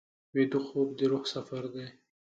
[0.35, 1.87] ویده خوب د روح سفر دی